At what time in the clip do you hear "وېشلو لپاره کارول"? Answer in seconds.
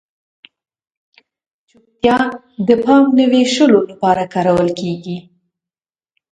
3.31-4.69